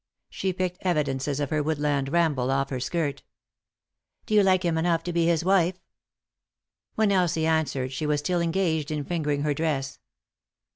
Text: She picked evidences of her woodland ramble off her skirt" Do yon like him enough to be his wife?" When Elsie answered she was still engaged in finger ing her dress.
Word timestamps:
She 0.31 0.51
picked 0.51 0.79
evidences 0.81 1.39
of 1.39 1.51
her 1.51 1.61
woodland 1.61 2.09
ramble 2.11 2.49
off 2.49 2.71
her 2.71 2.79
skirt" 2.79 3.21
Do 4.25 4.33
yon 4.33 4.45
like 4.45 4.63
him 4.65 4.75
enough 4.75 5.03
to 5.03 5.13
be 5.13 5.27
his 5.27 5.45
wife?" 5.45 5.77
When 6.95 7.11
Elsie 7.11 7.45
answered 7.45 7.91
she 7.91 8.07
was 8.07 8.19
still 8.19 8.41
engaged 8.41 8.89
in 8.89 9.03
finger 9.03 9.29
ing 9.29 9.43
her 9.43 9.53
dress. 9.53 9.99